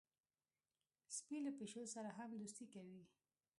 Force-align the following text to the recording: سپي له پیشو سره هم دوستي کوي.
سپي 1.15 1.37
له 1.45 1.51
پیشو 1.57 1.81
سره 1.95 2.09
هم 2.17 2.29
دوستي 2.41 2.65
کوي. 2.73 3.01